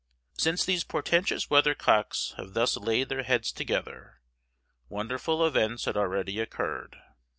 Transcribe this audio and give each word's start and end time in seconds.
Since 0.35 0.65
these 0.65 0.83
portentous 0.83 1.51
weathercocks 1.51 2.33
have 2.37 2.55
thus 2.55 2.75
laid 2.75 3.09
their 3.09 3.21
heads 3.21 3.51
together, 3.51 4.19
wonderful 4.89 5.45
events 5.45 5.85
had 5.85 5.95
already 5.95 6.39
occurred. 6.39 6.97